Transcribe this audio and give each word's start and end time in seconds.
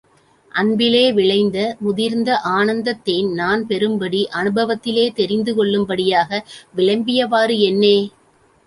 அன்பிலே 0.51 1.11
விளைந்த 1.11 1.57
முதிர்ந்த 1.79 2.29
ஆனந்தத் 2.53 3.03
தேன் 3.03 3.29
நான் 3.33 3.67
பெறும்படி, 3.67 4.23
அநுபவத்திலே 4.33 5.05
தெரிந்து 5.13 5.53
கொள்ளும்படியாக, 5.55 6.43
விளம்பியவாறு 6.75 7.57
என்னே! 7.69 7.97